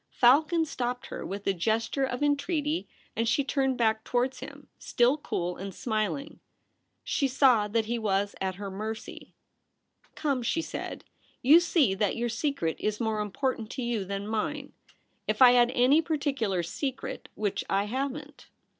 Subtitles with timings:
[0.09, 5.15] Falcon stopped her with a oresture of entreaty, and she turned back towards him, still
[5.15, 6.39] cool and smiling.
[7.03, 9.35] She saw that he was at her mercy.
[10.11, 11.03] ^ Come!' she said,'
[11.43, 14.73] you see that your secret is more important to you than mine—
[15.27, 18.47] if I had any particular secret, which I haven't.